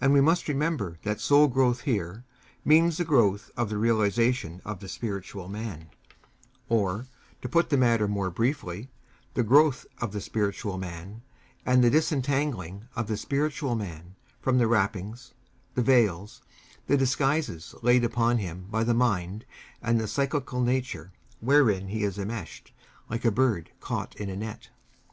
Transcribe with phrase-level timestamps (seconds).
[0.00, 2.24] And we must remember that soul growth here
[2.64, 5.90] means the growth of the realization of the spiritual man,
[6.68, 7.06] or,
[7.40, 8.90] to put the matter more briefly,
[9.34, 11.22] the growth of the spiritual man,
[11.64, 15.34] and the disentangling of the spiritual man from the wrappings,
[15.76, 16.42] the veils,
[16.88, 19.44] the disguises laid upon him by the mind
[19.80, 22.72] and the psychical nature, wherein he is enmeshed,
[23.08, 24.70] like a bird caught in a net.